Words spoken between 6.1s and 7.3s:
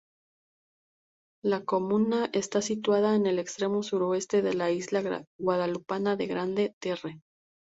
de Grande-Terre.